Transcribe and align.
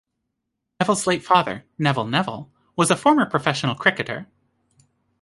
Neville's 0.79 1.05
late 1.05 1.23
father, 1.23 1.63
Neville 1.77 2.07
Neville, 2.07 2.51
was 2.75 2.89
a 2.89 2.95
former 2.97 3.27
professional 3.27 3.75
cricketer. 3.75 4.25